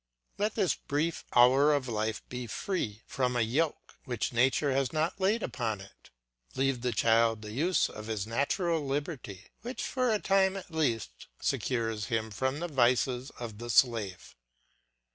Let 0.39 0.55
this 0.55 0.73
brief 0.73 1.23
hour 1.35 1.71
of 1.75 1.87
life 1.87 2.27
be 2.27 2.47
free 2.47 3.03
from 3.05 3.35
a 3.35 3.41
yoke 3.41 3.97
which 4.05 4.33
nature 4.33 4.71
has 4.71 4.91
not 4.91 5.21
laid 5.21 5.43
upon 5.43 5.79
it; 5.79 6.09
leave 6.55 6.81
the 6.81 6.91
child 6.91 7.43
the 7.43 7.51
use 7.51 7.87
of 7.87 8.07
his 8.07 8.25
natural 8.25 8.83
liberty, 8.83 9.49
which, 9.61 9.83
for 9.83 10.11
a 10.11 10.17
time 10.17 10.57
at 10.57 10.71
least, 10.73 11.27
secures 11.39 12.05
him 12.05 12.31
from 12.31 12.61
the 12.61 12.67
vices 12.67 13.29
of 13.39 13.59
the 13.59 13.69
slave. 13.69 14.35